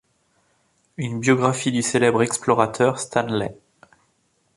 Une 0.97 1.19
biographie 1.19 1.71
du 1.71 1.83
célèbre 1.83 2.23
explorateur 2.23 2.97
Stanley. 2.99 3.55